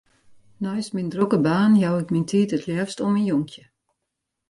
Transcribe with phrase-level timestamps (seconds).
[0.63, 3.63] Neist myn drokke baan jou ik myn tiid it leafst oan myn jonkje.